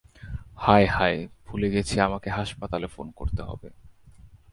[0.55, 3.69] হায় হায় ভুলে গেছি আমাকে হাসপাতালে ফোন করতে হবে।